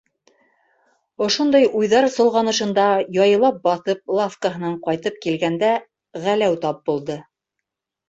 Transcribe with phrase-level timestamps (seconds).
[1.25, 2.87] Ошондай уйҙар солғанышында
[3.19, 5.73] яйлап баҫып лавкаһынан ҡайтып килгәндә
[6.29, 7.25] Ғәләү тап булды.